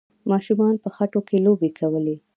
ماشومانو 0.31 0.77
به 0.79 0.81
په 0.83 0.89
خټو 0.95 1.19
کې 1.27 1.37
لوبې 1.45 1.69
کولې. 1.79 2.15